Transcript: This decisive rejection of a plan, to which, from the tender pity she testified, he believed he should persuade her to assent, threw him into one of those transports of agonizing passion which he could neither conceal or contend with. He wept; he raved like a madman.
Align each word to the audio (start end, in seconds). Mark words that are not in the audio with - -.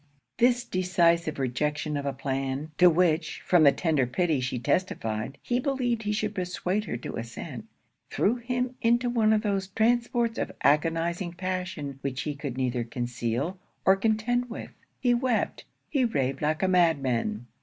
This 0.39 0.63
decisive 0.65 1.37
rejection 1.37 1.95
of 1.95 2.07
a 2.07 2.11
plan, 2.11 2.71
to 2.79 2.89
which, 2.89 3.41
from 3.45 3.61
the 3.65 3.71
tender 3.71 4.07
pity 4.07 4.39
she 4.39 4.57
testified, 4.57 5.37
he 5.43 5.59
believed 5.59 6.01
he 6.01 6.11
should 6.11 6.33
persuade 6.33 6.85
her 6.85 6.97
to 6.97 7.17
assent, 7.17 7.67
threw 8.09 8.37
him 8.37 8.73
into 8.81 9.11
one 9.11 9.31
of 9.31 9.43
those 9.43 9.67
transports 9.67 10.39
of 10.39 10.53
agonizing 10.63 11.33
passion 11.33 11.99
which 12.01 12.21
he 12.23 12.33
could 12.33 12.57
neither 12.57 12.83
conceal 12.83 13.59
or 13.85 13.95
contend 13.95 14.49
with. 14.49 14.71
He 14.99 15.13
wept; 15.13 15.65
he 15.87 16.03
raved 16.03 16.41
like 16.41 16.63
a 16.63 16.67
madman. 16.67 17.45